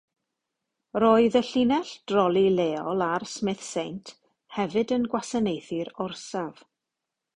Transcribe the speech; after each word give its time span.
Roedd 1.01 1.35
y 1.39 1.41
llinell 1.49 1.91
droli 2.11 2.43
leol 2.55 3.05
ar 3.09 3.25
Smith 3.33 3.61
Saint 3.69 4.15
hefyd 4.57 4.95
yn 4.97 5.07
gwasanaethu'r 5.13 5.93
orsaf. 6.07 6.65